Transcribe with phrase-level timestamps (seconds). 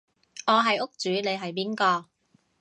[0.47, 2.07] 我係屋主你係邊個？